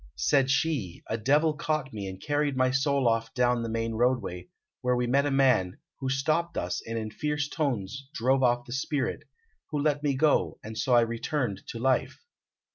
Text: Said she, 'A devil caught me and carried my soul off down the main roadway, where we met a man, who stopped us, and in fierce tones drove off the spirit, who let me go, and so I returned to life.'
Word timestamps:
Said 0.17 0.49
she, 0.49 1.03
'A 1.09 1.19
devil 1.19 1.53
caught 1.53 1.93
me 1.93 2.07
and 2.07 2.19
carried 2.19 2.57
my 2.57 2.71
soul 2.71 3.07
off 3.07 3.31
down 3.35 3.61
the 3.61 3.69
main 3.69 3.93
roadway, 3.93 4.47
where 4.81 4.95
we 4.95 5.05
met 5.05 5.27
a 5.27 5.29
man, 5.29 5.77
who 5.99 6.09
stopped 6.09 6.57
us, 6.57 6.81
and 6.87 6.97
in 6.97 7.11
fierce 7.11 7.47
tones 7.47 8.09
drove 8.11 8.41
off 8.41 8.65
the 8.65 8.73
spirit, 8.73 9.21
who 9.69 9.77
let 9.79 10.01
me 10.01 10.15
go, 10.15 10.57
and 10.63 10.75
so 10.75 10.95
I 10.95 11.01
returned 11.01 11.61
to 11.67 11.77
life.' 11.77 12.19